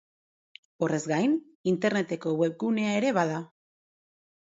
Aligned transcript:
Horrez 0.85 0.99
gain, 1.11 1.35
interneteko 1.73 2.35
webgunea 2.43 2.99
ere 3.01 3.15
bada. 3.23 3.41